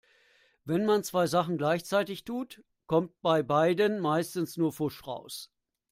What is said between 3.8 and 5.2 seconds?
meistens nur Pfusch